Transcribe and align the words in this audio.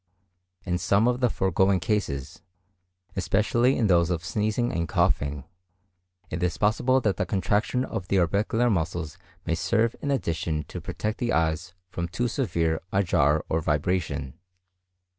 In 0.65 0.79
some 0.79 1.07
of 1.07 1.19
the 1.19 1.29
foregoing 1.29 1.79
cases, 1.79 2.41
especially 3.15 3.77
in 3.77 3.85
those 3.85 4.09
of 4.09 4.25
sneezing 4.25 4.71
and 4.71 4.89
coughing, 4.89 5.43
it 6.31 6.41
is 6.41 6.57
possible 6.57 6.99
that 7.01 7.17
the 7.17 7.25
contraction 7.27 7.85
of 7.85 8.07
the 8.07 8.17
orbicular 8.17 8.71
muscles 8.71 9.19
may 9.45 9.53
serve 9.53 9.95
in 10.01 10.09
addition 10.09 10.63
to 10.69 10.81
protect 10.81 11.19
the 11.19 11.31
eyes 11.31 11.75
from 11.91 12.07
too 12.07 12.27
severe 12.27 12.81
a 12.91 13.03
jar 13.03 13.45
or 13.47 13.61
vibration. 13.61 14.33